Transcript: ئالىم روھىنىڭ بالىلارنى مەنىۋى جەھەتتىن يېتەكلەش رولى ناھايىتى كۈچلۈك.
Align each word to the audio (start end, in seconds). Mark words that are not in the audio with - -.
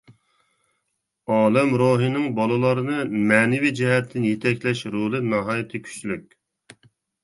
ئالىم 1.35 1.75
روھىنىڭ 1.83 2.25
بالىلارنى 2.41 3.05
مەنىۋى 3.29 3.75
جەھەتتىن 3.83 4.29
يېتەكلەش 4.33 4.85
رولى 5.01 5.27
ناھايىتى 5.33 5.89
كۈچلۈك. 5.89 6.87